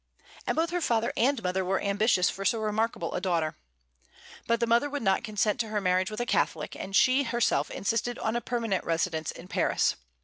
And 0.47 0.55
both 0.55 0.71
her 0.71 0.81
father 0.81 1.13
and 1.15 1.43
mother 1.43 1.63
were 1.63 1.79
ambitious 1.79 2.27
for 2.27 2.43
so 2.43 2.59
remarkable 2.59 3.13
a 3.13 3.21
daughter. 3.21 3.55
But 4.47 4.59
the 4.59 4.65
mother 4.65 4.89
would 4.89 5.03
not 5.03 5.23
consent 5.23 5.59
to 5.59 5.67
her 5.67 5.79
marriage 5.79 6.09
with 6.09 6.19
a 6.21 6.25
Catholic, 6.25 6.75
and 6.75 6.95
she 6.95 7.21
herself 7.21 7.69
insisted 7.69 8.17
on 8.17 8.35
a 8.35 8.41
permanent 8.41 8.83
residence 8.83 9.29
in 9.29 9.47
Paris. 9.47 9.95